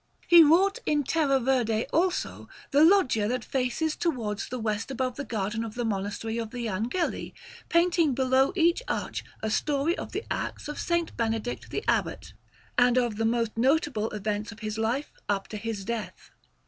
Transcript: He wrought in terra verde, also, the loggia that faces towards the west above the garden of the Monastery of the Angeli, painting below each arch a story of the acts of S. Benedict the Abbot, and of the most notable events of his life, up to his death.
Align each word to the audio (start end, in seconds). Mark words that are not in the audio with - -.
He 0.27 0.41
wrought 0.41 0.79
in 0.87 1.03
terra 1.03 1.39
verde, 1.39 1.85
also, 1.93 2.49
the 2.71 2.83
loggia 2.83 3.27
that 3.27 3.45
faces 3.45 3.95
towards 3.95 4.49
the 4.49 4.57
west 4.57 4.89
above 4.89 5.15
the 5.15 5.23
garden 5.23 5.63
of 5.63 5.75
the 5.75 5.85
Monastery 5.85 6.39
of 6.39 6.49
the 6.49 6.67
Angeli, 6.67 7.35
painting 7.69 8.15
below 8.15 8.51
each 8.55 8.81
arch 8.87 9.23
a 9.43 9.51
story 9.51 9.95
of 9.95 10.11
the 10.11 10.23
acts 10.33 10.67
of 10.67 10.77
S. 10.77 11.11
Benedict 11.15 11.69
the 11.69 11.83
Abbot, 11.87 12.33
and 12.79 12.97
of 12.97 13.17
the 13.17 13.25
most 13.25 13.55
notable 13.55 14.09
events 14.09 14.51
of 14.51 14.61
his 14.61 14.79
life, 14.79 15.11
up 15.29 15.47
to 15.49 15.57
his 15.57 15.85
death. 15.85 16.31